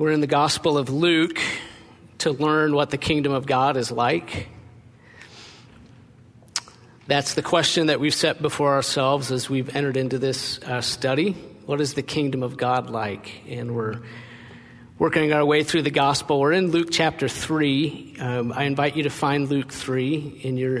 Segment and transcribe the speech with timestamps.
[0.00, 1.38] We're in the Gospel of Luke
[2.20, 4.48] to learn what the kingdom of God is like.
[7.06, 11.32] That's the question that we've set before ourselves as we've entered into this uh, study.
[11.66, 13.42] What is the kingdom of God like?
[13.46, 14.00] And we're
[14.98, 16.40] working our way through the gospel.
[16.40, 18.16] We're in Luke chapter 3.
[18.20, 20.80] Um, I invite you to find Luke 3 in your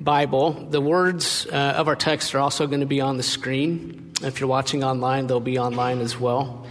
[0.00, 0.50] Bible.
[0.68, 4.14] The words uh, of our text are also going to be on the screen.
[4.20, 6.66] If you're watching online, they'll be online as well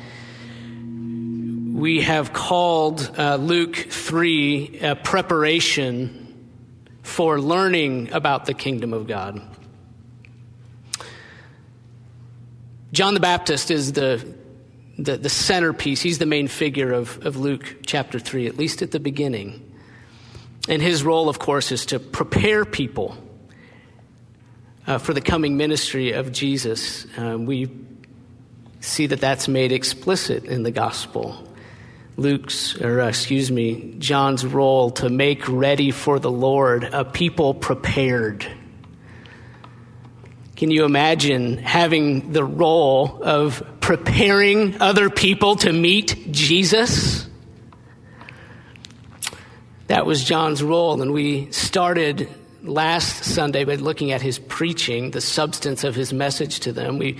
[1.77, 6.49] we have called uh, Luke 3 a preparation
[7.03, 9.39] for learning about the kingdom of God.
[12.91, 14.25] John the Baptist is the,
[14.97, 18.89] the, the, centerpiece, he's the main figure of, of Luke chapter 3, at least at
[18.89, 19.71] the beginning.
[20.67, 23.15] And his role, of course, is to prepare people
[24.87, 27.05] uh, for the coming ministry of Jesus.
[27.15, 27.69] Uh, we
[28.79, 31.46] see that that's made explicit in the gospel.
[32.17, 37.53] Luke's, or uh, excuse me, John's role to make ready for the Lord a people
[37.53, 38.45] prepared.
[40.55, 47.29] Can you imagine having the role of preparing other people to meet Jesus?
[49.85, 52.27] That was John's role, and we started
[52.63, 56.97] last Sunday by looking at his preaching, the substance of his message to them.
[56.97, 57.19] We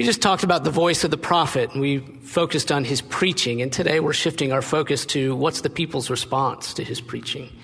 [0.00, 3.60] we just talked about the voice of the prophet and we focused on his preaching.
[3.60, 7.54] And today we're shifting our focus to what's the people's response to his preaching.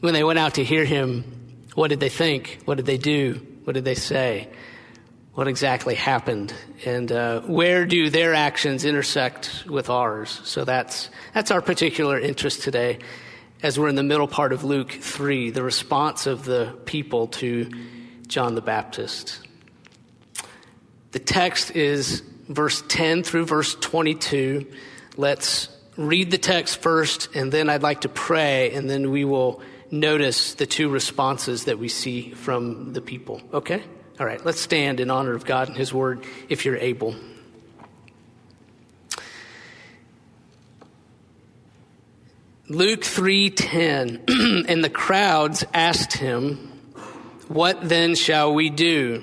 [0.00, 2.60] When they went out to hear him, what did they think?
[2.66, 3.40] What did they do?
[3.64, 4.50] What did they say?
[5.32, 6.52] What exactly happened?
[6.84, 10.42] And uh, where do their actions intersect with ours?
[10.44, 12.98] So that's, that's our particular interest today
[13.62, 17.70] as we're in the middle part of Luke 3, the response of the people to
[18.26, 19.41] John the Baptist.
[21.12, 24.66] The text is verse 10 through verse 22.
[25.18, 25.68] Let's
[25.98, 30.54] read the text first, and then I'd like to pray, and then we will notice
[30.54, 33.42] the two responses that we see from the people.
[33.52, 33.82] Okay?
[34.18, 37.14] All right, let's stand in honor of God and His Word if you're able.
[42.68, 46.56] Luke 3:10 and the crowds asked him
[47.48, 49.22] what then shall we do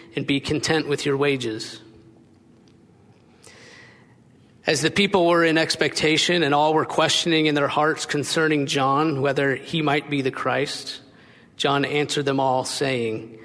[0.15, 1.81] and be content with your wages.
[4.67, 9.21] As the people were in expectation and all were questioning in their hearts concerning John
[9.21, 11.01] whether he might be the Christ,
[11.57, 13.39] John answered them all, saying,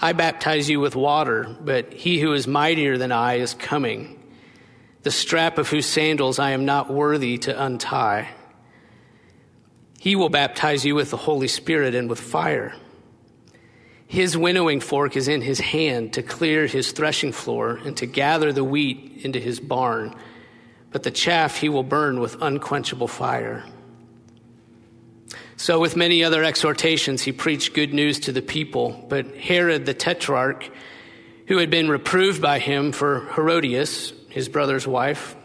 [0.00, 4.18] I baptize you with water, but he who is mightier than I is coming,
[5.02, 8.28] the strap of whose sandals I am not worthy to untie.
[9.98, 12.74] He will baptize you with the Holy Spirit and with fire.
[14.10, 18.52] His winnowing fork is in his hand to clear his threshing floor and to gather
[18.52, 20.16] the wheat into his barn,
[20.90, 23.64] but the chaff he will burn with unquenchable fire.
[25.56, 29.06] So, with many other exhortations, he preached good news to the people.
[29.08, 30.68] But Herod the tetrarch,
[31.46, 35.36] who had been reproved by him for Herodias, his brother's wife,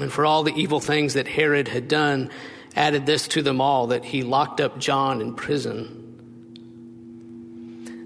[0.00, 2.30] and for all the evil things that Herod had done,
[2.74, 6.07] added this to them all that he locked up John in prison.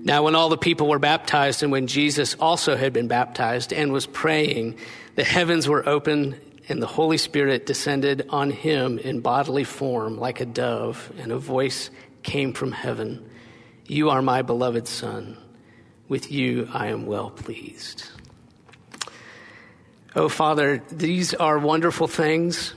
[0.04, 3.92] Now, when all the people were baptized, and when Jesus also had been baptized and
[3.92, 4.76] was praying,
[5.14, 10.40] the heavens were opened, and the Holy Spirit descended on him in bodily form like
[10.40, 11.90] a dove, and a voice
[12.24, 13.28] came from heaven
[13.86, 15.36] You are my beloved Son.
[16.08, 18.08] With you I am well pleased.
[20.16, 22.74] Oh, Father, these are wonderful things.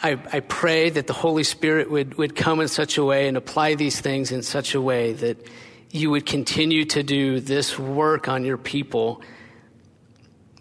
[0.00, 3.36] I, I, pray that the Holy Spirit would, would come in such a way and
[3.36, 5.44] apply these things in such a way that
[5.90, 9.22] you would continue to do this work on your people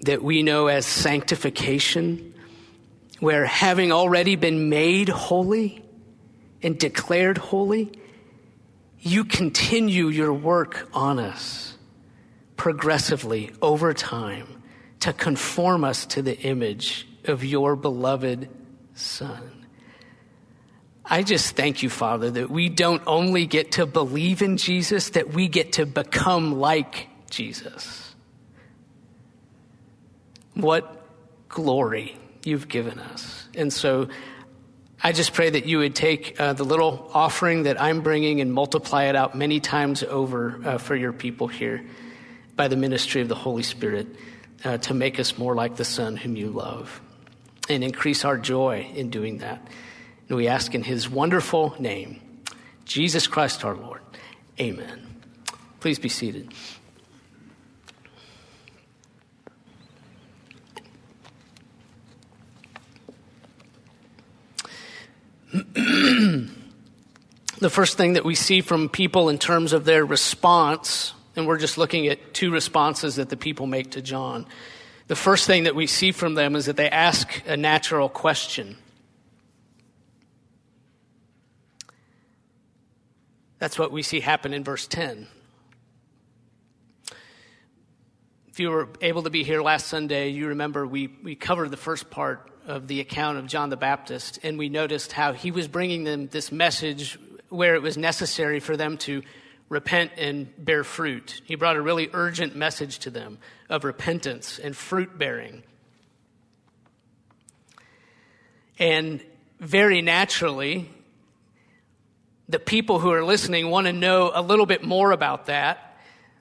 [0.02, 2.34] that we know as sanctification,
[3.20, 5.84] where having already been made holy
[6.64, 7.92] and declared holy,
[9.00, 11.76] you continue your work on us
[12.56, 14.64] progressively over time
[15.00, 18.50] to conform us to the image of your beloved
[18.98, 19.66] Son.
[21.06, 25.34] I just thank you, Father, that we don't only get to believe in Jesus, that
[25.34, 28.14] we get to become like Jesus.
[30.54, 31.06] What
[31.48, 33.48] glory you've given us.
[33.56, 34.10] And so
[35.02, 38.54] I just pray that you would take uh, the little offering that I'm bringing and
[38.54, 41.86] multiply it out many times over uh, for your people here
[42.56, 44.08] by the ministry of the Holy Spirit
[44.66, 47.00] uh, to make us more like the Son whom you love
[47.70, 49.66] and increase our joy in doing that.
[50.30, 52.22] And we ask in his wonderful name,
[52.86, 54.02] Jesus Christ our Lord.
[54.60, 55.22] Amen.
[55.80, 56.52] Please be seated.
[67.60, 71.58] the first thing that we see from people in terms of their response, and we're
[71.58, 74.46] just looking at two responses that the people make to John.
[75.08, 78.78] The first thing that we see from them is that they ask a natural question.
[83.58, 85.28] That's what we see happen in verse 10.
[88.50, 91.78] If you were able to be here last Sunday, you remember we, we covered the
[91.78, 95.70] first part of the account of John the Baptist, and we noticed how he was
[95.70, 97.18] bringing them this message
[97.48, 99.24] where it was necessary for them to
[99.70, 101.42] repent and bear fruit.
[101.46, 103.38] He brought a really urgent message to them
[103.70, 105.64] of repentance and fruit bearing.
[108.80, 109.22] And
[109.60, 110.90] very naturally,
[112.48, 115.84] the people who are listening want to know a little bit more about that.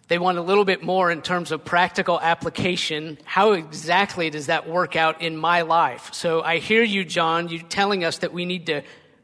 [0.09, 3.19] They want a little bit more in terms of practical application.
[3.25, 6.11] How exactly does that work out in my life?
[6.13, 8.83] So I hear you, John, you telling us that we need to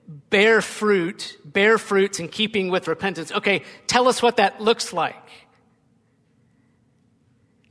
[0.09, 3.31] bear fruit, bear fruits in keeping with repentance.
[3.31, 5.15] Okay, tell us what that looks like.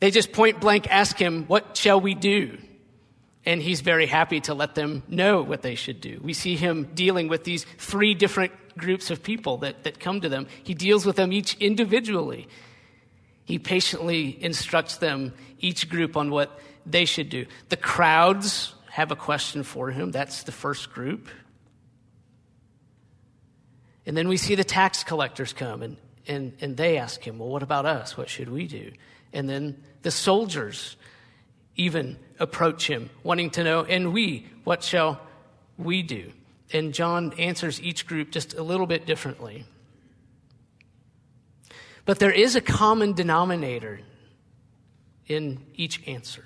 [0.01, 2.57] They just point blank ask him, What shall we do?
[3.45, 6.19] And he's very happy to let them know what they should do.
[6.21, 10.29] We see him dealing with these three different groups of people that, that come to
[10.29, 10.47] them.
[10.63, 12.47] He deals with them each individually.
[13.45, 17.45] He patiently instructs them, each group, on what they should do.
[17.69, 20.11] The crowds have a question for him.
[20.11, 21.27] That's the first group.
[24.05, 27.49] And then we see the tax collectors come and, and, and they ask him, Well,
[27.49, 28.17] what about us?
[28.17, 28.91] What should we do?
[29.33, 30.95] And then the soldiers
[31.75, 35.21] even approach him, wanting to know, And we, what shall
[35.77, 36.31] we do?
[36.73, 39.65] And John answers each group just a little bit differently.
[42.05, 44.01] But there is a common denominator
[45.27, 46.45] in each answer.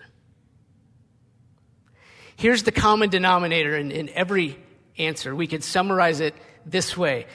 [2.36, 4.60] Here's the common denominator in, in every
[4.98, 5.34] answer.
[5.36, 6.36] We could summarize it
[6.66, 7.28] this way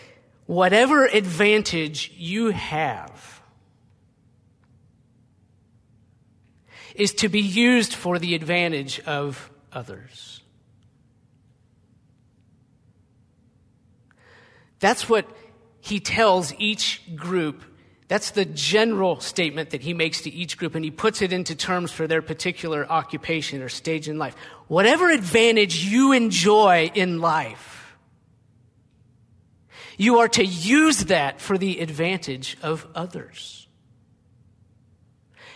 [0.46, 3.39] Whatever advantage you have
[6.94, 10.42] is to be used for the advantage of others.
[14.78, 15.26] That's what
[15.81, 17.62] he tells each group
[18.10, 21.54] that's the general statement that he makes to each group, and he puts it into
[21.54, 24.34] terms for their particular occupation or stage in life.
[24.66, 27.96] Whatever advantage you enjoy in life,
[29.96, 33.59] you are to use that for the advantage of others.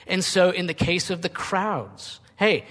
[0.06, 2.64] And so, in the case of the crowds, hey,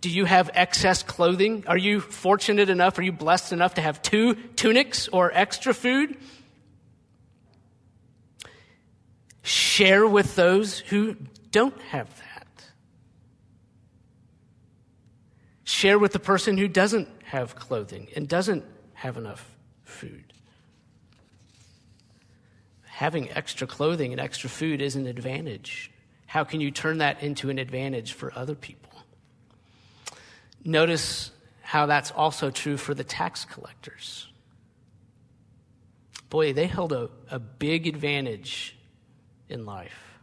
[0.00, 1.64] do you have excess clothing?
[1.66, 2.98] Are you fortunate enough?
[2.98, 6.18] Are you blessed enough to have two tunics or extra food?
[9.42, 11.16] Share with those who
[11.50, 12.64] don't have that.
[15.64, 20.34] Share with the person who doesn't have clothing and doesn't have enough food.
[22.84, 25.90] Having extra clothing and extra food is an advantage.
[26.34, 28.90] How can you turn that into an advantage for other people?
[30.64, 34.26] Notice how that's also true for the tax collectors.
[36.30, 38.76] Boy, they held a, a big advantage
[39.48, 40.18] in life.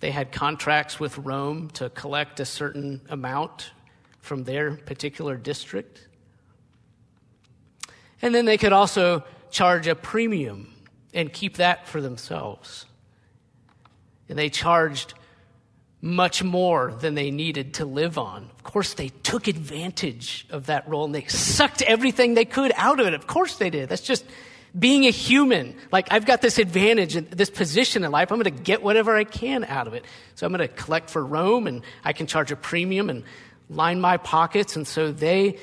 [0.00, 3.72] They had contracts with Rome to collect a certain amount
[4.20, 6.08] from their particular district.
[8.22, 10.72] And then they could also charge a premium
[11.12, 12.86] and keep that for themselves.
[14.28, 15.14] And they charged
[16.00, 18.50] much more than they needed to live on.
[18.56, 23.00] Of course, they took advantage of that role and they sucked everything they could out
[23.00, 23.14] of it.
[23.14, 23.88] Of course, they did.
[23.88, 24.24] That's just
[24.78, 28.54] being a human, like I've got this advantage and this position in life, I'm going
[28.54, 30.04] to get whatever I can out of it.
[30.34, 33.24] So I'm going to collect for Rome and I can charge a premium and
[33.70, 34.76] line my pockets.
[34.76, 35.58] And so they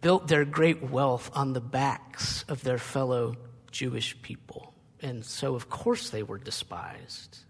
[0.00, 3.36] built their great wealth on the backs of their fellow
[3.72, 4.72] Jewish people.
[5.02, 7.40] And so, of course, they were despised.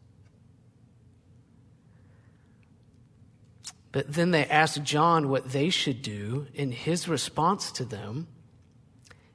[3.92, 8.28] But then they asked John what they should do, and his response to them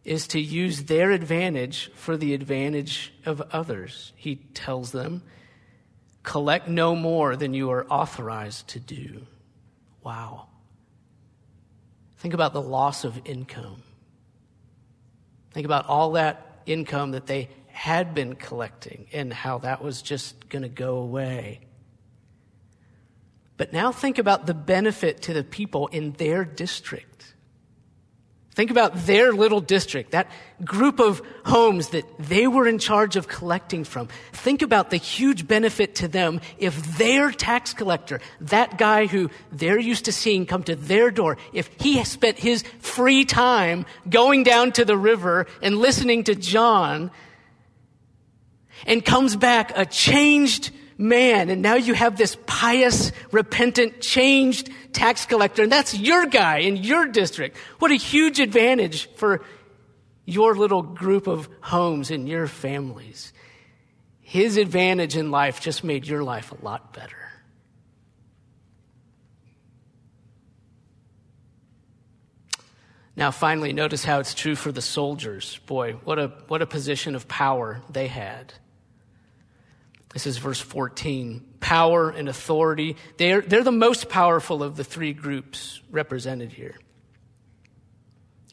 [0.05, 4.13] is to use their advantage for the advantage of others.
[4.15, 5.23] He tells them,
[6.23, 9.25] collect no more than you are authorized to do.
[10.03, 10.47] Wow.
[12.17, 13.81] Think about the loss of income.
[15.51, 20.49] Think about all that income that they had been collecting and how that was just
[20.49, 21.64] going to go away.
[23.57, 27.15] But now think about the benefit to the people in their district.
[28.55, 30.31] Think about their little district, that
[30.63, 34.07] group of homes that they were in charge of collecting from.
[34.31, 39.77] Think about the huge benefit to them if their tax collector, that guy who they're
[39.77, 44.71] used to seeing come to their door, if he spent his free time going down
[44.71, 47.11] to the river and listening to John
[48.85, 51.49] and comes back a changed man.
[51.49, 56.77] And now you have this pious, repentant, changed tax collector, and that's your guy in
[56.77, 57.57] your district.
[57.79, 59.43] What a huge advantage for
[60.25, 63.33] your little group of homes and your families.
[64.21, 67.17] His advantage in life just made your life a lot better.
[73.17, 75.59] Now, finally, notice how it's true for the soldiers.
[75.67, 78.53] Boy, what a, what a position of power they had.
[80.15, 81.45] This is verse 14.
[81.59, 82.95] Power and authority.
[83.17, 86.79] They're, they're the most powerful of the three groups represented here.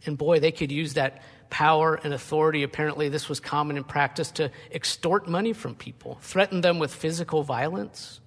[0.04, 2.64] And boy, they could use that power and authority.
[2.64, 7.44] Apparently, this was common in practice to extort money from people, threaten them with physical
[7.44, 8.20] violence,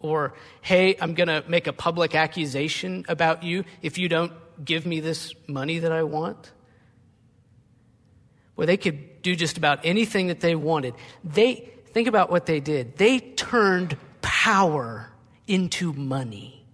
[0.00, 4.32] or, hey, I'm going to make a public accusation about you if you don't
[4.64, 6.50] give me this money that I want.
[8.56, 10.94] Well, they could do just about anything that they wanted.
[11.22, 12.96] They, Think about what they did.
[12.96, 15.10] They turned power
[15.46, 16.64] into money.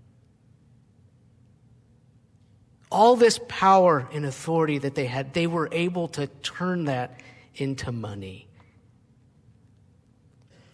[2.90, 7.20] All this power and authority that they had, they were able to turn that
[7.54, 8.48] into money.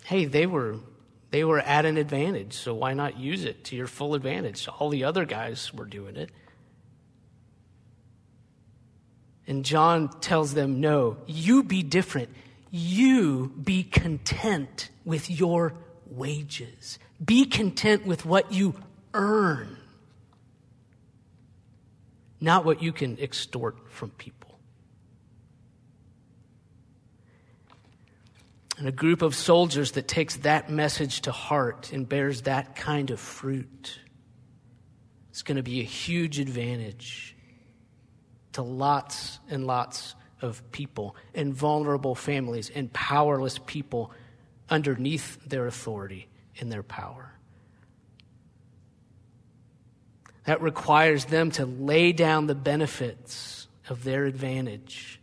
[0.05, 0.77] Hey, they were
[1.31, 4.69] they were at an advantage, so why not use it to your full advantage?
[4.69, 6.31] All the other guys were doing it.
[9.47, 12.29] And John tells them, No, you be different
[12.75, 15.75] you be content with your
[16.07, 16.99] wages.
[17.25, 18.75] Be content with what you
[19.15, 19.77] earn,
[22.41, 24.59] not what you can extort from people.
[28.77, 33.13] And a group of soldiers that takes that message to heart and bears that kind
[33.13, 34.01] of fruit
[35.33, 37.37] is going to be a huge advantage
[38.55, 44.13] to lots and lots of people and vulnerable families and powerless people
[44.69, 46.29] underneath their authority
[46.61, 47.33] and their power.
[50.45, 55.19] That requires them to lay down the benefits of their advantage,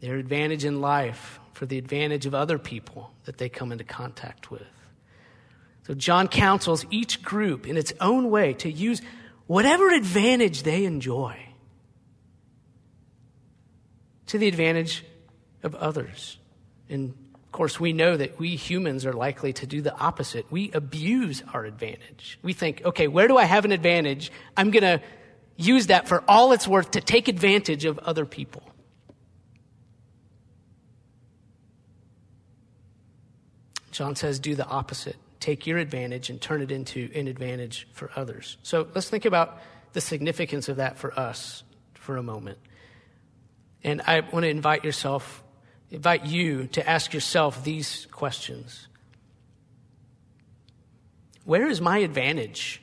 [0.00, 4.50] their advantage in life for the advantage of other people that they come into contact
[4.50, 4.62] with.
[5.86, 9.02] So, John counsels each group in its own way to use
[9.48, 11.51] whatever advantage they enjoy
[14.32, 15.04] to the advantage
[15.62, 16.38] of others.
[16.88, 17.10] And
[17.44, 20.50] of course, we know that we humans are likely to do the opposite.
[20.50, 22.38] We abuse our advantage.
[22.42, 24.32] We think, okay, where do I have an advantage?
[24.56, 25.02] I'm going to
[25.58, 28.62] use that for all it's worth to take advantage of other people.
[33.90, 35.16] John says, do the opposite.
[35.40, 38.56] Take your advantage and turn it into an advantage for others.
[38.62, 39.60] So let's think about
[39.92, 42.56] the significance of that for us for a moment.
[43.84, 45.42] And I want to invite yourself,
[45.90, 48.88] invite you to ask yourself these questions.
[51.44, 52.80] Where is my advantage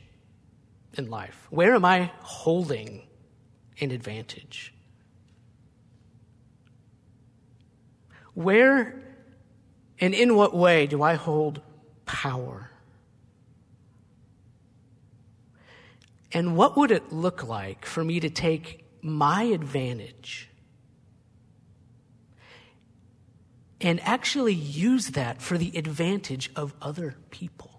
[0.93, 1.47] in life?
[1.49, 3.07] Where am I holding
[3.79, 4.73] an advantage?
[8.33, 9.01] Where
[10.01, 11.61] and in what way do I hold
[12.05, 12.71] power?
[16.31, 20.48] And what would it look like for me to take my advantage
[23.81, 27.71] and actually use that for the advantage of other people.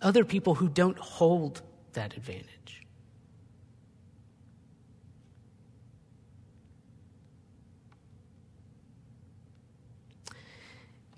[0.00, 1.62] Other people who don't hold
[1.94, 2.86] that advantage.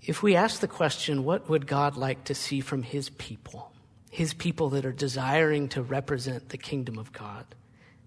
[0.02, 3.70] If we ask the question, what would God like to see from his people?
[4.10, 7.44] His people that are desiring to represent the kingdom of God.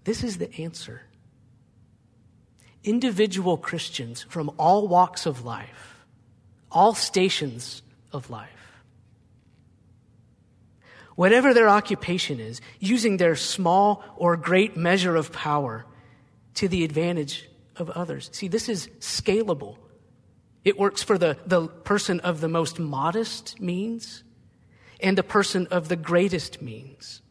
[0.03, 1.03] This is the answer
[2.83, 6.05] individual Christians from all walks of life,
[6.71, 8.49] all stations of life.
[11.15, 15.85] Whatever their occupation is, using their small or great measure of power
[16.55, 18.29] to the advantage of others.
[18.33, 19.77] See, this is scalable.
[20.63, 24.23] It works for the, the person of the most modest means
[24.99, 27.21] and the person of the greatest means.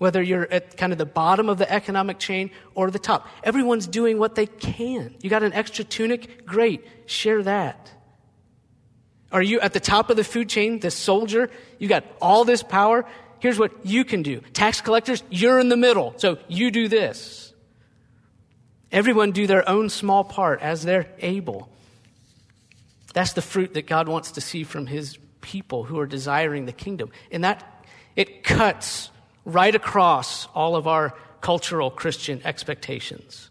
[0.00, 3.86] Whether you're at kind of the bottom of the economic chain or the top, everyone's
[3.86, 5.14] doing what they can.
[5.20, 6.46] You got an extra tunic?
[6.46, 6.86] Great.
[7.04, 7.92] Share that.
[9.30, 11.50] Are you at the top of the food chain, the soldier?
[11.78, 13.04] You got all this power.
[13.40, 14.40] Here's what you can do.
[14.54, 16.14] Tax collectors, you're in the middle.
[16.16, 17.52] So you do this.
[18.90, 21.68] Everyone do their own small part as they're able.
[23.12, 26.72] That's the fruit that God wants to see from his people who are desiring the
[26.72, 27.10] kingdom.
[27.30, 27.84] And that
[28.16, 29.10] it cuts
[29.44, 33.50] right across all of our cultural Christian expectations.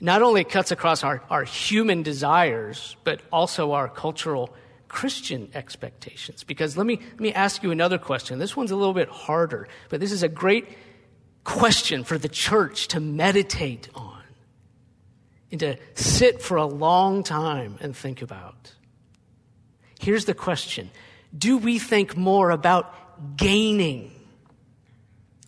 [0.00, 4.54] Not only cuts across our, our human desires, but also our cultural
[4.88, 6.44] Christian expectations.
[6.44, 8.38] Because let me, let me ask you another question.
[8.38, 10.68] This one's a little bit harder, but this is a great
[11.42, 14.22] question for the church to meditate on
[15.50, 18.72] and to sit for a long time and think about.
[20.00, 20.90] Here's the question
[21.36, 22.94] Do we think more about
[23.36, 24.12] gaining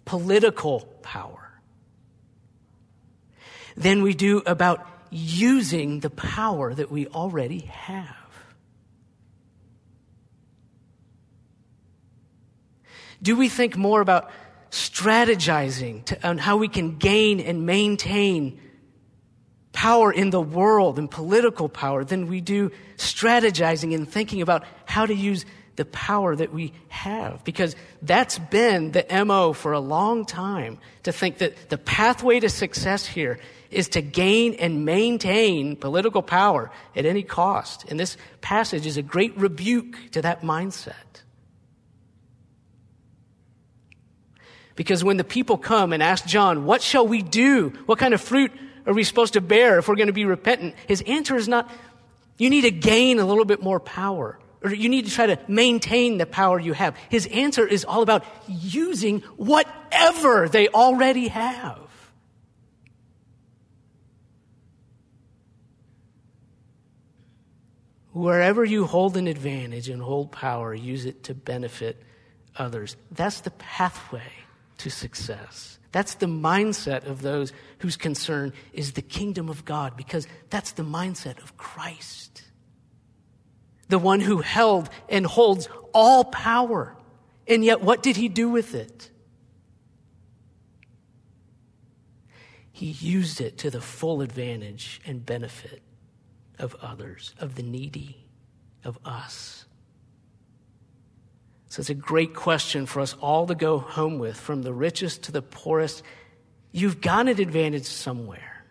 [0.05, 1.61] political power
[3.77, 8.17] than we do about using the power that we already have?
[13.23, 14.31] Do we think more about
[14.71, 18.61] strategizing to, on how we can gain and maintain
[19.73, 25.07] power in the world and political power than we do strategizing and thinking about how
[25.07, 25.45] to use
[25.77, 27.45] the power that we have.
[27.45, 32.49] Because that's been the MO for a long time to think that the pathway to
[32.49, 33.39] success here
[33.71, 37.85] is to gain and maintain political power at any cost.
[37.89, 40.95] And this passage is a great rebuke to that mindset.
[44.77, 47.71] Because when the people come and ask John, what shall we do?
[47.87, 48.53] What kind of fruit
[48.87, 50.75] are we supposed to bear if we're going to be repentant?
[50.87, 51.71] His answer is not,
[52.39, 55.39] you need to gain a little bit more power, or you need to try to
[55.47, 56.97] maintain the power you have.
[57.09, 61.79] His answer is all about using whatever they already have.
[68.13, 72.03] Wherever you hold an advantage and hold power, use it to benefit
[72.57, 72.97] others.
[73.13, 74.33] That's the pathway
[74.79, 75.79] to success.
[75.93, 80.83] That's the mindset of those whose concern is the kingdom of God, because that's the
[80.83, 82.36] mindset of Christ.
[83.89, 86.97] The one who held and holds all power.
[87.47, 89.11] And yet, what did he do with it?
[92.73, 95.83] He used it to the full advantage and benefit
[96.59, 98.19] of others, of the needy,
[98.85, 99.65] of us.
[101.69, 105.25] So it's a great question for us all to go home with, from the richest
[105.25, 106.03] to the poorest.
[106.73, 108.65] You've got an advantage somewhere.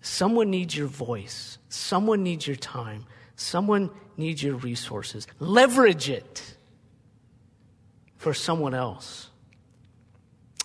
[0.00, 3.04] Someone needs your voice, someone needs your time,
[3.38, 5.26] someone needs your resources.
[5.38, 6.56] Leverage it
[8.16, 9.30] for someone else.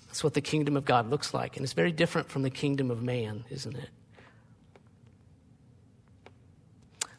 [0.08, 1.56] That's what the kingdom of God looks like.
[1.56, 3.90] And it's very different from the kingdom of man, isn't it?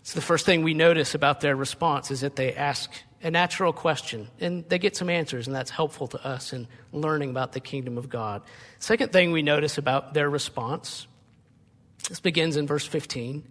[0.02, 2.90] So the first thing we notice about their response is that they ask
[3.22, 7.30] a natural question, and they get some answers, and that's helpful to us in learning
[7.30, 8.42] about the kingdom of God.
[8.78, 11.06] Second thing we notice about their response
[12.08, 13.44] this begins in verse 15.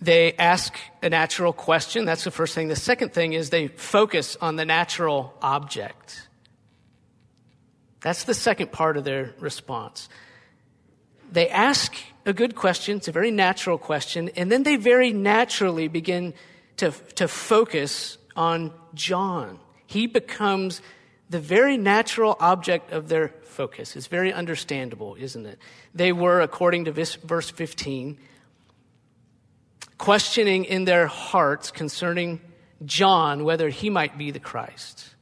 [0.00, 2.06] They ask a natural question.
[2.06, 2.68] That's the first thing.
[2.68, 6.26] The second thing is they focus on the natural object.
[8.00, 10.08] That's the second part of their response.
[11.30, 11.94] They ask
[12.26, 16.34] a good question, it's a very natural question, and then they very naturally begin
[16.78, 19.58] to, to focus on John.
[19.86, 20.82] He becomes
[21.28, 23.96] the very natural object of their focus.
[23.96, 25.58] It's very understandable, isn't it?
[25.94, 28.18] They were, according to verse 15,
[30.00, 32.40] questioning in their hearts concerning
[32.86, 35.14] John whether he might be the Christ.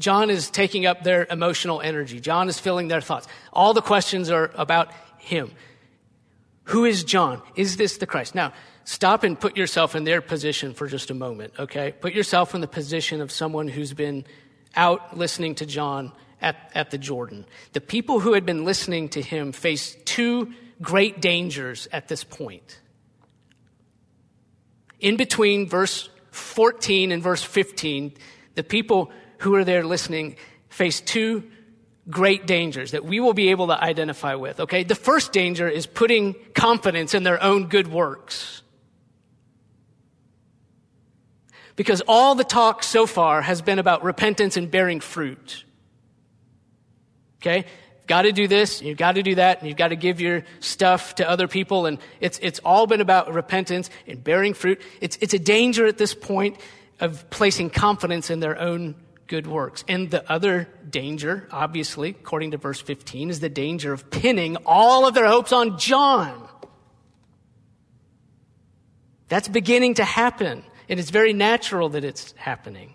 [0.00, 2.18] John is taking up their emotional energy.
[2.18, 3.28] John is filling their thoughts.
[3.52, 5.52] All the questions are about him.
[6.64, 7.40] Who is John?
[7.54, 8.34] Is this the Christ?
[8.34, 11.94] Now, stop and put yourself in their position for just a moment, okay?
[12.00, 14.24] Put yourself in the position of someone who's been
[14.74, 16.10] out listening to John
[16.40, 17.46] at, at the Jordan.
[17.74, 22.80] The people who had been listening to him faced two great dangers at this point.
[25.00, 28.14] In between verse 14 and verse 15,
[28.54, 30.36] the people who are there listening
[30.68, 31.44] face two
[32.08, 34.84] great dangers that we will be able to identify with, okay?
[34.84, 38.62] The first danger is putting confidence in their own good works.
[41.76, 45.64] Because all the talk so far has been about repentance and bearing fruit.
[47.40, 47.64] Okay?
[48.06, 50.44] Got to do this, you've got to do that, and you've got to give your
[50.60, 51.86] stuff to other people.
[51.86, 54.80] And it's, it's all been about repentance and bearing fruit.
[55.00, 56.58] It's, it's a danger at this point
[57.00, 58.94] of placing confidence in their own
[59.26, 59.84] good works.
[59.88, 65.06] And the other danger, obviously, according to verse 15, is the danger of pinning all
[65.06, 66.48] of their hopes on John.
[69.28, 72.94] That's beginning to happen, and it's very natural that it's happening.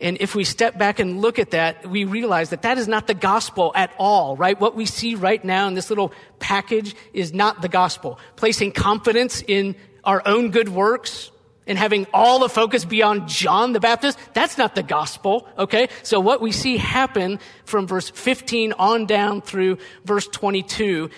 [0.00, 3.06] And if we step back and look at that, we realize that that is not
[3.06, 4.58] the gospel at all, right?
[4.58, 8.18] What we see right now in this little package is not the gospel.
[8.36, 11.30] Placing confidence in our own good works
[11.66, 15.88] and having all the focus be on John the Baptist, that's not the gospel, okay?
[16.02, 21.10] So what we see happen from verse 15 on down through verse 22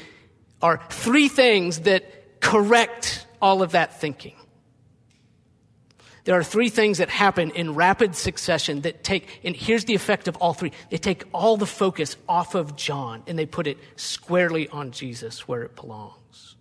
[0.60, 4.34] are three things that correct all of that thinking.
[6.24, 10.28] There are three things that happen in rapid succession that take, and here's the effect
[10.28, 10.72] of all three.
[10.90, 15.48] They take all the focus off of John and they put it squarely on Jesus
[15.48, 16.56] where it belongs.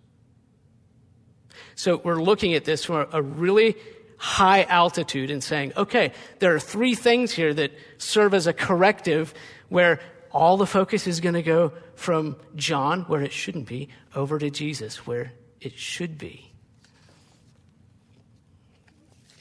[1.76, 3.76] So we're looking at this from a really
[4.16, 9.32] high altitude and saying, okay, there are three things here that serve as a corrective
[9.68, 10.00] where
[10.32, 14.50] all the focus is going to go from John, where it shouldn't be, over to
[14.50, 16.51] Jesus, where it should be.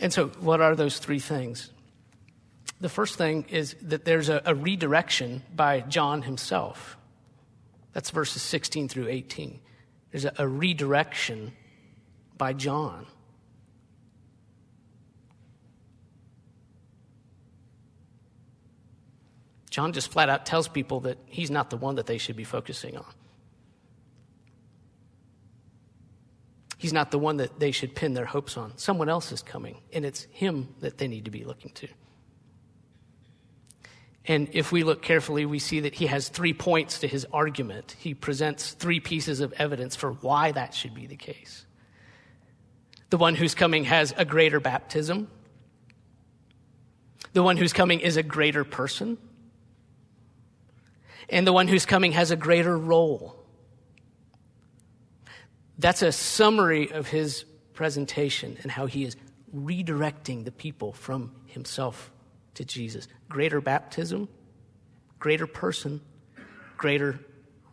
[0.02, 1.70] And so, what are those three things?
[2.82, 6.98] The first thing is that there's a, a redirection by John himself.
[7.94, 9.60] That's verses 16 through 18.
[10.12, 11.54] There's a, a redirection
[12.36, 13.06] by John.
[19.70, 22.44] John just flat out tells people that he's not the one that they should be
[22.44, 23.06] focusing on.
[26.82, 28.76] He's not the one that they should pin their hopes on.
[28.76, 31.88] Someone else is coming, and it's him that they need to be looking to.
[34.26, 37.96] And if we look carefully, we see that he has three points to his argument.
[38.00, 41.68] He presents three pieces of evidence for why that should be the case.
[43.12, 45.30] The one who's coming has a greater baptism.
[47.34, 49.20] The one who's coming is a greater person.
[51.30, 53.41] And the one who's coming has a greater role.
[55.82, 59.16] That's a summary of his presentation and how he is
[59.56, 62.12] redirecting the people from himself
[62.54, 63.08] to Jesus.
[63.28, 64.30] Greater baptism,
[65.18, 66.00] greater person,
[66.78, 67.20] greater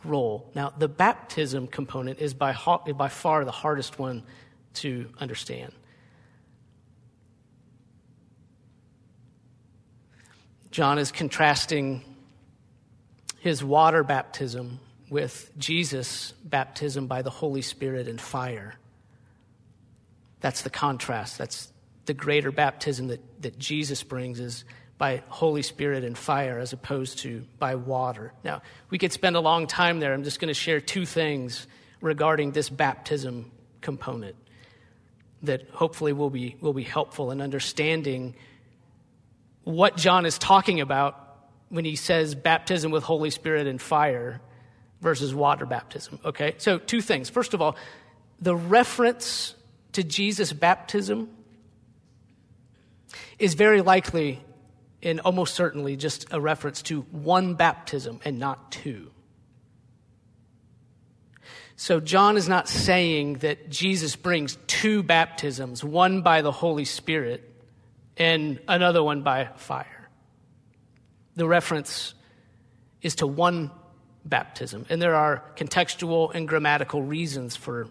[0.05, 0.51] role.
[0.55, 2.57] Now, the baptism component is by,
[2.97, 4.23] by far the hardest one
[4.75, 5.75] to understand.
[10.71, 12.03] John is contrasting
[13.41, 18.75] his water baptism with Jesus' baptism by the Holy Spirit and fire.
[20.41, 21.39] That's the contrast.
[21.39, 21.73] That's
[22.07, 24.65] the greater baptism that, that Jesus brings is
[24.97, 28.33] by Holy Spirit and fire as opposed to by water.
[28.45, 30.13] Now, we could spend a long time there.
[30.13, 31.67] I'm just going to share two things
[32.01, 34.37] regarding this baptism component
[35.43, 38.35] that hopefully will be, will be helpful in understanding
[39.63, 41.25] what John is talking about
[41.69, 44.41] when he says baptism with Holy Spirit and fire
[45.01, 46.19] versus water baptism.
[46.25, 46.55] Okay?
[46.59, 47.31] So, two things.
[47.31, 47.77] First of all,
[48.41, 49.55] the reference
[49.93, 51.29] to Jesus' baptism
[53.39, 54.41] is very likely
[55.03, 59.11] and almost certainly just a reference to one baptism and not two.
[61.77, 67.45] So, John is not saying that Jesus brings two baptisms, one by the Holy Spirit
[68.17, 70.09] and another one by fire.
[71.37, 72.15] The reference
[73.01, 73.71] is to one
[74.29, 74.87] baptism.
[74.89, 77.89] And there are contextual and grammatical reasons for,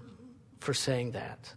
[0.60, 1.54] for saying that.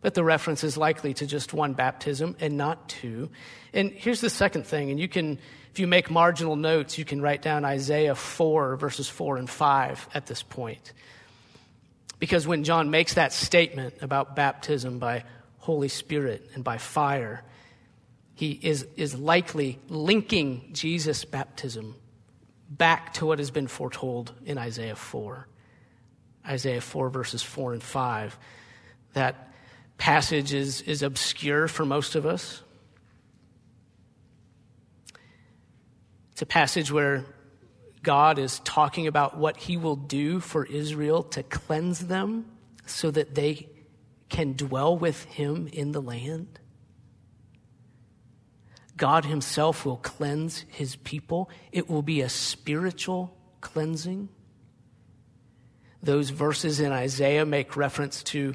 [0.00, 3.30] But the reference is likely to just one baptism and not two.
[3.72, 5.38] And here's the second thing, and you can,
[5.72, 10.08] if you make marginal notes, you can write down Isaiah 4, verses 4 and 5
[10.14, 10.92] at this point.
[12.18, 15.24] Because when John makes that statement about baptism by
[15.58, 17.42] Holy Spirit and by fire,
[18.34, 21.96] he is, is likely linking Jesus' baptism
[22.68, 25.48] back to what has been foretold in Isaiah 4.
[26.46, 28.38] Isaiah 4, verses 4 and 5.
[29.14, 29.52] That
[29.96, 32.62] passage is, is obscure for most of us.
[36.32, 37.24] It's a passage where
[38.02, 42.46] God is talking about what he will do for Israel to cleanse them
[42.86, 43.68] so that they
[44.28, 46.60] can dwell with him in the land.
[48.98, 51.48] God Himself will cleanse His people.
[51.72, 54.28] It will be a spiritual cleansing.
[56.02, 58.54] Those verses in Isaiah make reference to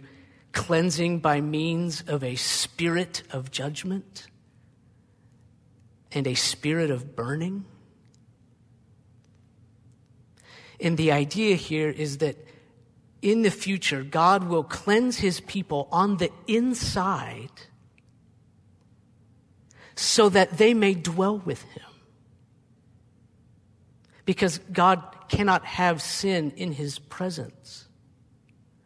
[0.51, 4.27] cleansing by means of a spirit of judgment
[6.11, 7.65] and a spirit of burning.
[10.79, 12.37] And the idea here is that
[13.21, 17.49] in the future, God will cleanse his people on the inside
[19.95, 21.83] so that they may dwell with him.
[24.25, 27.87] Because God cannot have sin in his presence.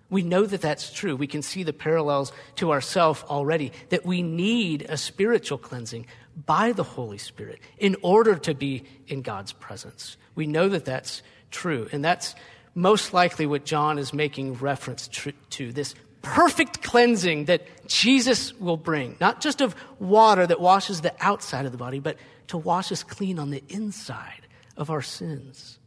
[0.09, 1.15] We know that that's true.
[1.15, 6.07] We can see the parallels to ourselves already, that we need a spiritual cleansing
[6.45, 10.17] by the Holy Spirit in order to be in God's presence.
[10.35, 11.89] We know that that's true.
[11.91, 12.35] And that's
[12.73, 15.09] most likely what John is making reference
[15.49, 21.13] to this perfect cleansing that Jesus will bring, not just of water that washes the
[21.19, 25.79] outside of the body, but to wash us clean on the inside of our sins.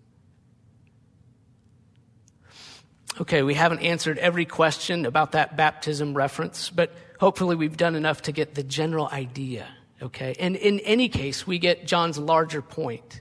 [3.20, 8.22] Okay, we haven't answered every question about that baptism reference, but hopefully we've done enough
[8.22, 9.66] to get the general idea,
[10.00, 10.34] okay?
[10.38, 13.20] And in any case, we get John's larger point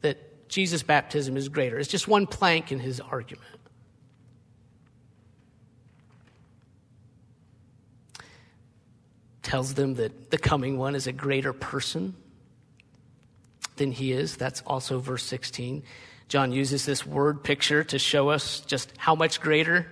[0.00, 1.78] that Jesus' baptism is greater.
[1.78, 3.46] It's just one plank in his argument.
[9.42, 12.14] Tells them that the coming one is a greater person
[13.76, 14.36] than he is.
[14.36, 15.82] That's also verse 16.
[16.28, 19.86] John uses this word picture to show us just how much greater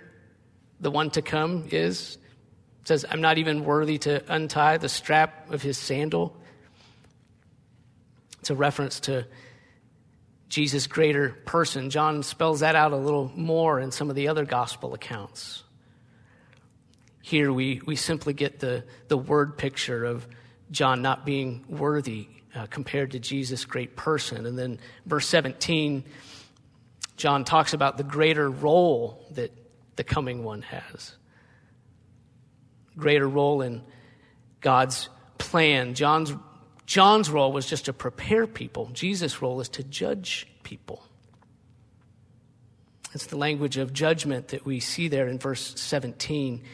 [0.80, 2.16] the one to come is.
[2.82, 6.36] It says, I'm not even worthy to untie the strap of his sandal.
[8.40, 9.26] It's a reference to
[10.48, 11.90] Jesus' greater person.
[11.90, 15.62] John spells that out a little more in some of the other gospel accounts.
[17.22, 20.26] Here we, we simply get the, the word picture of
[20.70, 24.46] John not being worthy uh, compared to Jesus' great person.
[24.46, 26.04] And then verse 17,
[27.16, 29.52] John talks about the greater role that
[29.96, 31.14] the coming one has.
[32.96, 33.82] Greater role in
[34.60, 35.94] God's plan.
[35.94, 36.34] John's
[36.86, 38.90] John's role was just to prepare people.
[38.92, 41.04] Jesus' role is to judge people.
[43.14, 46.64] It's the language of judgment that we see there in verse 17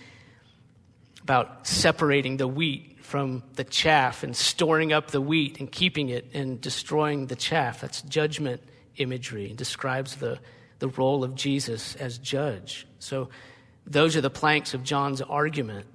[1.27, 6.25] about separating the wheat from the chaff and storing up the wheat and keeping it
[6.35, 7.81] and destroying the chaff.
[7.81, 8.63] That's judgment
[8.99, 9.51] imagery.
[9.51, 10.39] It describes the,
[10.79, 12.87] the role of Jesus as judge.
[13.01, 13.29] So
[13.85, 15.89] those are the planks of John's argument.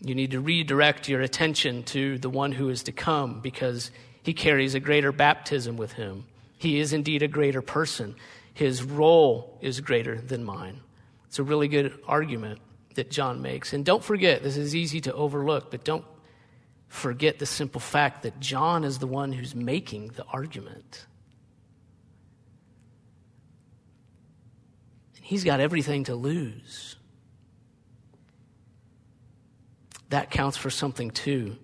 [0.00, 3.90] You need to redirect your attention to the one who is to come because
[4.22, 6.24] he carries a greater baptism with him.
[6.56, 8.16] He is indeed a greater person.
[8.54, 10.80] His role is greater than mine.
[11.26, 12.60] It's a really good argument
[12.94, 13.72] that John makes.
[13.72, 16.04] And don't forget, this is easy to overlook, but don't
[16.88, 21.06] forget the simple fact that John is the one who's making the argument.
[25.16, 26.96] And he's got everything to lose.
[30.10, 31.56] that counts for something too.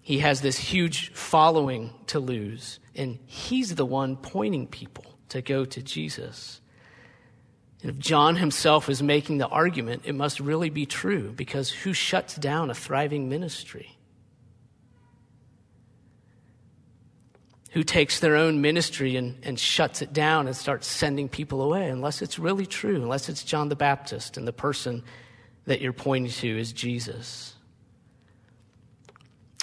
[0.00, 5.64] He has this huge following to lose, and he's the one pointing people to go
[5.64, 6.60] to Jesus.
[7.84, 11.92] And if John himself is making the argument, it must really be true because who
[11.92, 13.98] shuts down a thriving ministry?
[17.72, 21.90] Who takes their own ministry and, and shuts it down and starts sending people away,
[21.90, 25.04] unless it's really true, unless it's John the Baptist and the person
[25.66, 27.54] that you're pointing to is Jesus.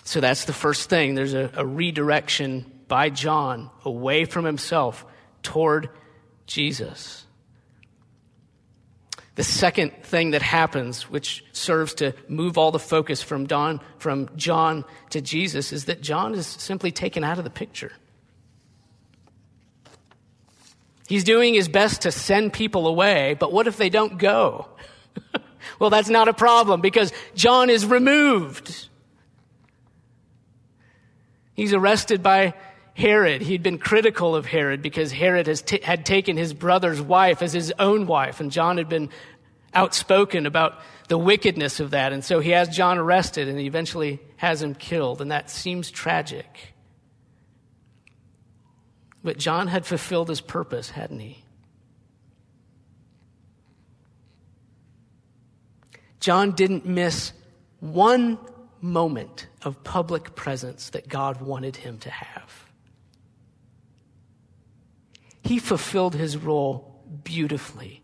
[0.04, 1.16] So that's the first thing.
[1.16, 5.08] There's a, a redirection by John away from himself
[5.42, 5.90] toward
[6.46, 7.26] Jesus.
[9.42, 14.30] The second thing that happens, which serves to move all the focus from, Don, from
[14.36, 17.92] John to Jesus, is that John is simply taken out of the picture.
[21.08, 24.68] He's doing his best to send people away, but what if they don't go?
[25.80, 28.90] Well, that's not a problem because John is removed.
[31.54, 32.56] He's arrested by
[32.94, 33.42] Herod.
[33.42, 37.74] He'd been critical of Herod because Herod t- had taken his brother's wife as his
[37.80, 39.10] own wife, and John had been
[39.74, 42.14] outspoken about the wickedness of that.
[42.14, 45.92] And so he has John arrested and he eventually has him killed, and that seems
[45.92, 46.74] tragic.
[49.24, 51.44] But John had fulfilled his purpose, hadn't he?
[56.20, 57.34] John didn't miss
[57.80, 58.40] one
[58.80, 62.66] moment of public presence that God wanted him to have.
[65.44, 68.01] He fulfilled his role beautifully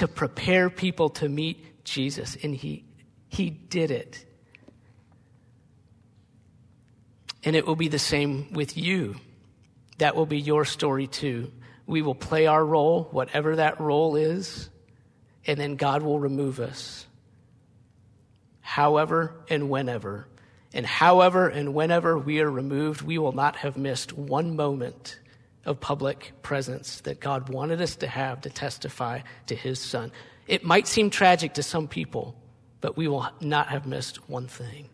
[0.00, 2.86] to prepare people to meet Jesus, and he,
[3.28, 4.24] he did it.
[7.44, 9.16] And it will be the same with you.
[9.98, 11.52] That will be your story too.
[11.86, 14.70] We will play our role, whatever that role is,
[15.46, 17.06] and then God will remove us.
[18.62, 20.28] However and whenever.
[20.72, 25.18] And however and whenever we are removed, we will not have missed one moment
[25.64, 30.10] of public presence that God wanted us to have to testify to his son.
[30.46, 32.34] It might seem tragic to some people,
[32.80, 34.88] but we will not have missed one thing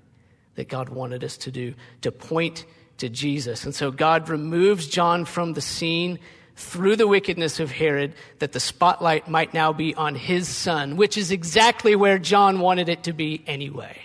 [0.57, 2.65] that God wanted us to do to point
[2.99, 3.65] to Jesus.
[3.65, 6.19] And so God removes John from the scene
[6.57, 11.19] through the wickedness of Herod that the spotlight might now be on his son, which
[11.19, 13.99] is exactly where John wanted it to be anyway.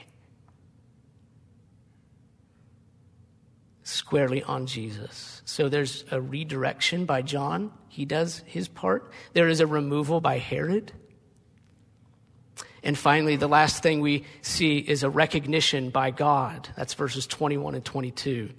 [3.91, 5.41] Squarely on Jesus.
[5.43, 7.73] So there's a redirection by John.
[7.89, 9.11] He does his part.
[9.33, 10.93] There is a removal by Herod.
[12.83, 16.69] And finally, the last thing we see is a recognition by God.
[16.77, 18.51] That's verses 21 and 22.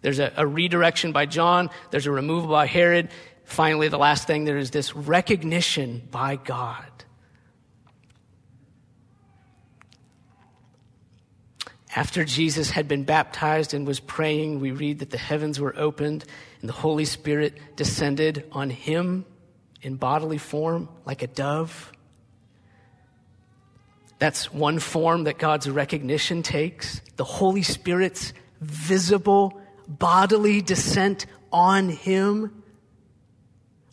[0.00, 3.10] There's a, a, redirection by John, there's a removal by Herod.
[3.44, 6.87] Finally, the last thing, there is this recognition by God.
[11.98, 16.24] After Jesus had been baptized and was praying, we read that the heavens were opened
[16.60, 19.24] and the Holy Spirit descended on him
[19.82, 21.90] in bodily form like a dove.
[24.20, 27.00] That's one form that God's recognition takes.
[27.16, 32.62] The Holy Spirit's visible bodily descent on him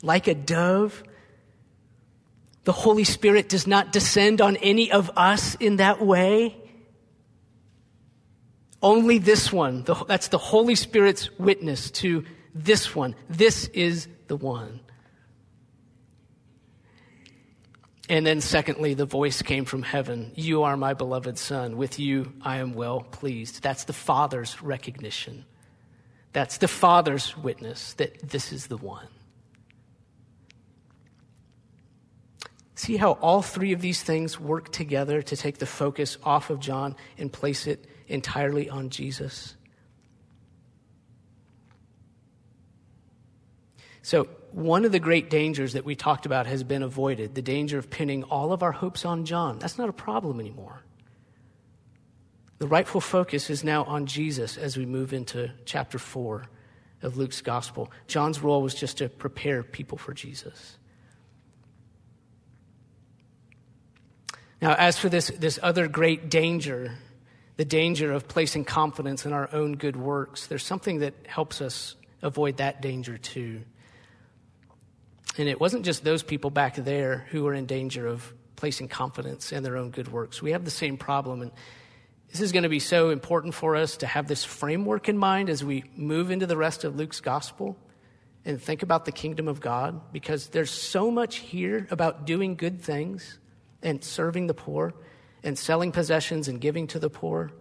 [0.04, 1.04] like a dove.
[2.65, 6.58] The Holy Spirit does not descend on any of us in that way.
[8.82, 9.86] Only this one.
[10.08, 13.16] that's the Holy Spirit's witness to this one.
[13.30, 14.80] This is the one.
[18.08, 21.78] And then, secondly, the voice came from heaven You are my beloved Son.
[21.78, 23.64] With you I am well pleased.
[23.64, 25.46] That's the Father's recognition.
[26.34, 29.08] That's the Father's witness that this is the one.
[32.76, 36.60] See how all three of these things work together to take the focus off of
[36.60, 39.56] John and place it entirely on Jesus?
[44.02, 47.78] So, one of the great dangers that we talked about has been avoided the danger
[47.78, 49.60] of pinning all of our hopes on John.
[49.60, 50.84] That's not a problem anymore.
[52.60, 56.48] The rightful focus is now on Jesus as we move into chapter 4
[57.02, 57.91] of Luke's gospel.
[58.08, 60.78] John's role was just to prepare people for Jesus.
[64.62, 66.98] Now, as for this, this other great danger,
[67.58, 71.96] the danger of placing confidence in our own good works, there's something that helps us
[72.22, 73.62] avoid that danger too.
[75.38, 79.52] And it wasn't just those people back there who were in danger of placing confidence
[79.52, 80.41] in their own good works.
[80.41, 81.41] We have the same problem.
[81.41, 81.52] And
[82.32, 85.50] this is going to be so important for us to have this framework in mind
[85.50, 87.78] as we move into the rest of Luke's gospel
[88.46, 92.82] and think about the kingdom of God because there's so much here about doing good
[92.82, 93.39] things
[93.82, 94.94] and serving the poor
[95.46, 97.52] and selling possessions and giving to the poor.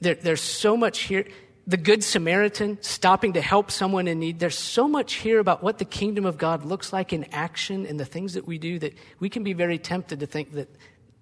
[0.00, 1.24] There, there's so much here
[1.66, 4.38] the Good Samaritan, stopping to help someone in need.
[4.38, 7.98] There's so much here about what the kingdom of God looks like in action and
[7.98, 10.68] the things that we do that we can be very tempted to think that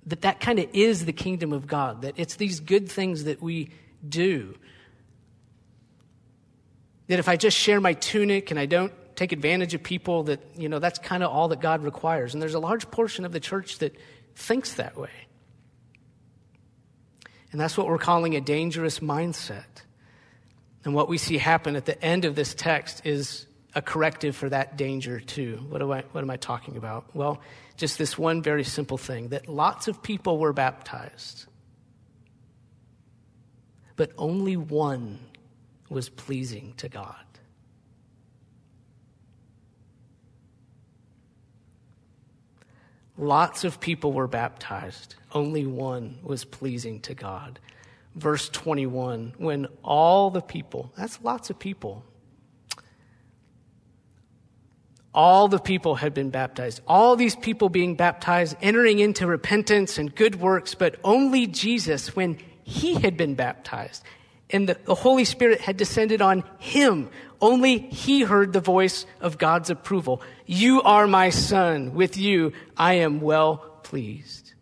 [0.07, 3.40] that, that kind of is the kingdom of God, that it's these good things that
[3.40, 3.70] we
[4.07, 4.57] do.
[7.07, 10.40] That if I just share my tunic and I don't take advantage of people, that,
[10.56, 12.35] you know, that's kind of all that God requires.
[12.35, 13.94] And there's a large portion of the church that
[14.35, 15.11] thinks that way.
[17.52, 19.85] And that's what we're calling a dangerous mindset.
[20.85, 24.48] And what we see happen at the end of this text is a corrective for
[24.48, 25.64] that danger, too.
[25.68, 27.14] What, I, what am I talking about?
[27.14, 27.40] Well,
[27.76, 31.46] just this one very simple thing that lots of people were baptized,
[33.94, 35.20] but only one
[35.88, 37.14] was pleasing to God.
[43.18, 47.59] Lots of people were baptized, only one was pleasing to God.
[48.14, 52.05] Verse 21, when all the people, that's lots of people,
[55.14, 56.81] all the people had been baptized.
[56.87, 62.38] All these people being baptized, entering into repentance and good works, but only Jesus, when
[62.65, 64.02] he had been baptized
[64.53, 69.38] and the, the Holy Spirit had descended on him, only he heard the voice of
[69.38, 70.23] God's approval.
[70.46, 71.94] You are my son.
[71.94, 74.53] With you, I am well pleased.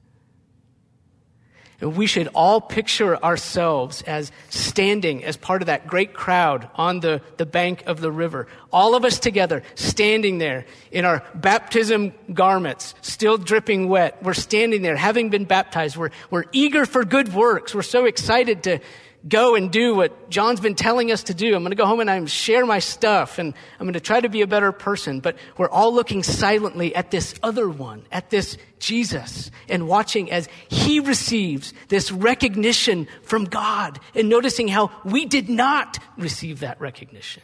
[1.81, 7.01] And we should all picture ourselves as standing as part of that great crowd on
[7.01, 8.49] the, the bank of the river.
[8.71, 14.23] All of us together, standing there in our baptism garments, still dripping wet.
[14.23, 15.97] We're standing there, having been baptized.
[15.97, 17.75] We're, we're eager for good works.
[17.75, 18.81] We're so excited to,
[19.29, 21.55] go and do what John's been telling us to do.
[21.55, 24.21] I'm going to go home and I'm share my stuff and I'm going to try
[24.21, 25.21] to be a better person.
[25.21, 30.49] But we're all looking silently at this other one, at this Jesus and watching as
[30.69, 37.43] he receives this recognition from God and noticing how we did not receive that recognition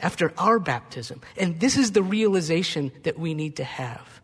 [0.00, 1.20] after our baptism.
[1.36, 4.20] And this is the realization that we need to have.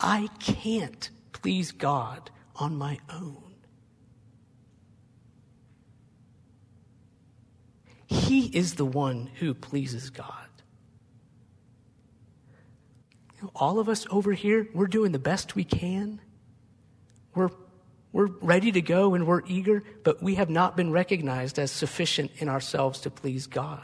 [0.00, 3.54] I can't please God on my own.
[8.06, 10.48] He is the one who pleases God.
[13.36, 16.20] You know, all of us over here, we're doing the best we can.
[17.34, 17.50] We're,
[18.12, 22.32] we're ready to go and we're eager, but we have not been recognized as sufficient
[22.38, 23.82] in ourselves to please God.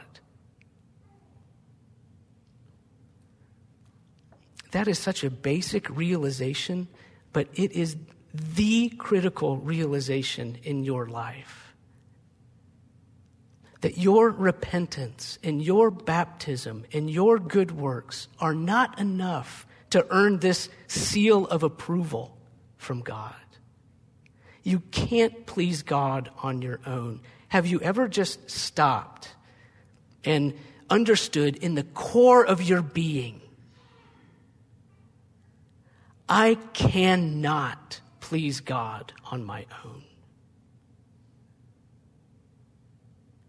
[4.72, 6.89] That is such a basic realization,
[7.33, 7.97] but it is
[8.35, 11.74] the critical realization in your life.
[13.80, 20.41] That your repentance and your baptism and your good works are not enough to earn
[20.41, 22.37] this seal of approval
[22.76, 23.35] from God.
[24.62, 27.20] You can't please God on your own.
[27.49, 29.35] Have you ever just stopped
[30.24, 30.55] and
[30.91, 33.43] understood in the core of your being
[36.28, 40.03] I cannot please God on my own.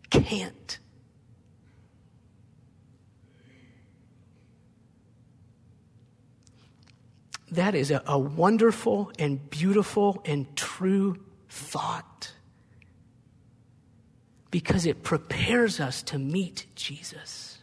[0.09, 0.79] Can't.
[7.49, 12.33] That is a, a, wonderful and beautiful and true thought
[14.51, 17.54] because it prepares us to meet Jesus.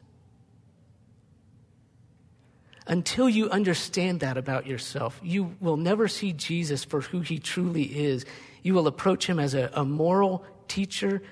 [2.93, 7.85] Until you understand that about yourself, you will never see Jesus for who he truly
[7.85, 8.27] is.
[8.63, 11.23] You will approach him as a, a moral teacher,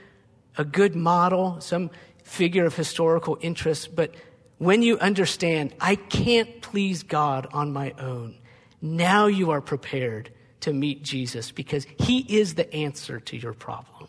[0.56, 1.90] a good model, some
[2.24, 3.94] figure of historical interest.
[3.94, 4.14] But
[4.56, 8.38] when you understand, I can't please God on my own,
[8.80, 10.30] now you are prepared
[10.60, 14.08] to meet Jesus because he is the answer to your problem.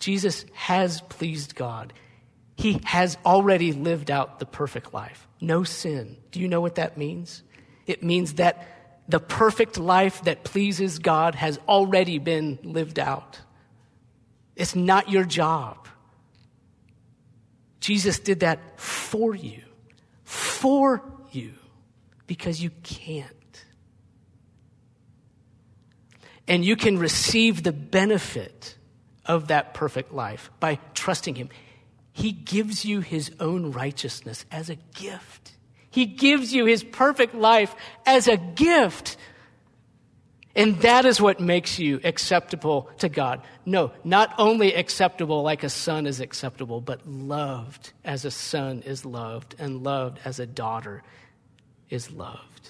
[0.00, 1.94] Jesus has pleased God.
[2.56, 5.26] He has already lived out the perfect life.
[5.40, 6.16] No sin.
[6.30, 7.42] Do you know what that means?
[7.86, 8.66] It means that
[9.08, 13.40] the perfect life that pleases God has already been lived out.
[14.56, 15.88] It's not your job.
[17.80, 19.60] Jesus did that for you,
[20.22, 21.02] for
[21.32, 21.52] you,
[22.26, 23.30] because you can't.
[26.48, 28.76] And you can receive the benefit
[29.26, 31.48] of that perfect life by trusting Him.
[32.16, 35.52] He gives you his own righteousness as a gift.
[35.90, 37.74] He gives you his perfect life
[38.06, 39.16] as a gift.
[40.54, 43.42] And that is what makes you acceptable to God.
[43.66, 49.04] No, not only acceptable like a son is acceptable, but loved as a son is
[49.04, 51.02] loved, and loved as a daughter
[51.90, 52.68] is loved.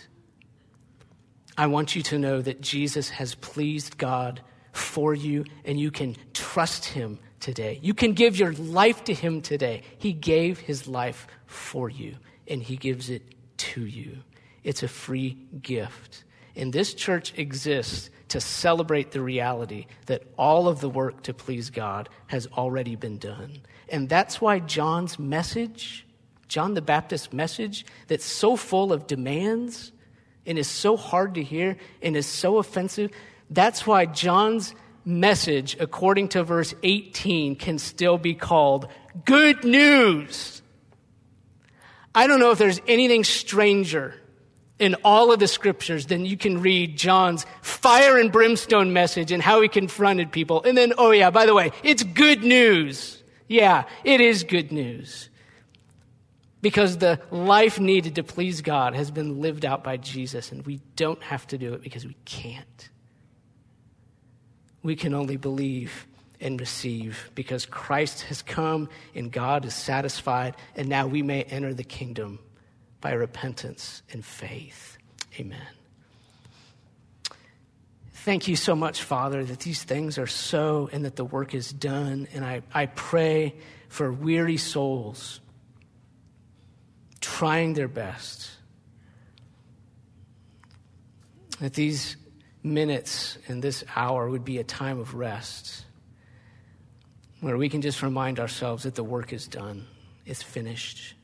[1.59, 4.41] I want you to know that Jesus has pleased God
[4.73, 6.17] for you, and you can
[6.55, 7.81] trust him today.
[7.83, 9.83] You can give your life to Him today.
[9.99, 12.15] He gave His life for you,
[12.47, 13.23] and He gives it
[13.73, 14.19] to you.
[14.63, 16.23] It's a free gift.
[16.55, 21.71] And this church exists to celebrate the reality that all of the work to please
[21.71, 23.61] God has already been done.
[23.89, 26.07] And that's why John's message,
[26.47, 29.91] John the Baptist's message, that's so full of demands
[30.47, 33.11] and is so hard to hear and is so offensive,
[33.51, 34.73] that's why John's
[35.05, 38.89] message, according to verse 18, can still be called
[39.25, 40.63] good news.
[42.15, 44.15] I don't know if there's anything stranger
[44.79, 49.43] in all of the scriptures than you can read John's fire and brimstone message and
[49.43, 50.63] how he confronted people.
[50.63, 53.23] And then, oh yeah, by the way, it's good news.
[53.49, 55.29] Yeah, it is good news.
[56.61, 60.81] Because the life needed to please God has been lived out by Jesus, and we
[60.97, 62.89] don't have to do it because we can't
[64.85, 66.07] we can only believe
[66.41, 71.75] and receive because Christ has come and God is satisfied, and now we may enter
[71.75, 72.39] the kingdom
[73.01, 74.99] by repentance and faith.
[75.41, 75.67] Amen.
[78.13, 81.73] Thank you so much, Father, that these things are so and that the work is
[81.73, 82.29] done.
[82.33, 83.55] And I, I pray
[83.89, 85.41] for weary souls
[87.21, 88.51] trying their best.
[91.61, 92.17] That these
[92.65, 95.85] minutes in this hour would be a time of rest
[97.41, 99.87] where we can just remind ourselves that the work is done,
[100.25, 101.15] it's finished.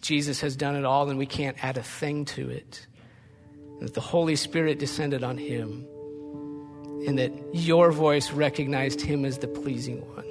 [0.00, 2.86] Jesus has done it all and we can't add a thing to it.
[3.80, 5.86] That the Holy Spirit descended on him
[7.06, 10.25] and that your voice recognized him as the pleasing one.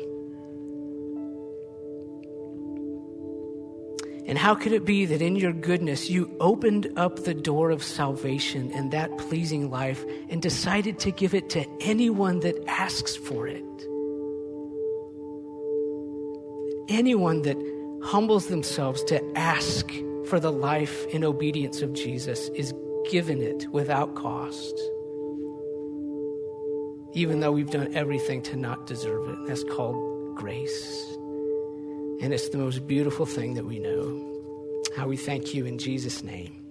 [4.28, 7.84] And how could it be that in your goodness you opened up the door of
[7.84, 13.48] salvation and that pleasing life and decided to give it to anyone that asks for
[13.48, 13.64] it?
[16.90, 17.58] Anyone that
[18.04, 19.92] humbles themselves to ask
[20.28, 22.74] for the life and obedience of Jesus is
[23.10, 24.80] given it without cost.
[27.14, 29.38] Even though we've done everything to not deserve it.
[29.48, 31.15] That's called grace.
[32.22, 34.84] And it's the most beautiful thing that we know.
[34.96, 36.65] How we thank you in Jesus' name.